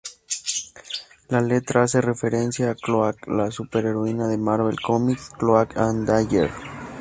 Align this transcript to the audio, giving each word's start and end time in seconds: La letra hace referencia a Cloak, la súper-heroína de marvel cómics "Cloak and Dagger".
La 1.29 1.41
letra 1.41 1.83
hace 1.83 2.01
referencia 2.01 2.71
a 2.71 2.75
Cloak, 2.75 3.27
la 3.27 3.51
súper-heroína 3.51 4.27
de 4.27 4.39
marvel 4.39 4.81
cómics 4.81 5.29
"Cloak 5.37 5.77
and 5.77 6.07
Dagger". 6.07 6.49